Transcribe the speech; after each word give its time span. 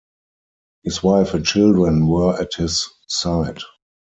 His 0.81 1.03
wife 1.03 1.35
and 1.35 1.45
children 1.45 2.07
were 2.07 2.33
at 2.41 2.55
his 2.55 2.89
side. 3.05 3.59